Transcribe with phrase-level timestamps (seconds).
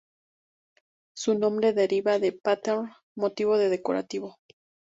[1.15, 4.37] Su nombre deriva de "Pattern", motivo decorativo.